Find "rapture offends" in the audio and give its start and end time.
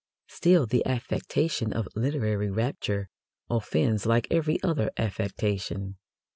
2.49-4.07